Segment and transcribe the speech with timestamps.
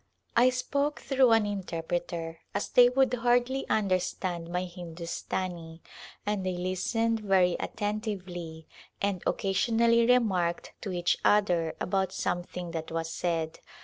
[0.35, 5.83] I spoke through an interpreter, as they would hardly understand my Hindustani,
[6.25, 8.65] and they listened very attentively
[8.99, 13.59] and oc Call to Rajpiitana casionally remarked to each other about something that was said.